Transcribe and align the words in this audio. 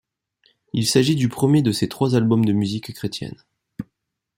Il 0.73 0.87
s'agit 0.87 1.13
du 1.15 1.29
premier 1.29 1.61
de 1.61 1.71
ses 1.71 1.87
trois 1.87 2.15
albums 2.15 2.43
de 2.43 2.53
musique 2.53 2.91
chrétienne. 2.91 3.37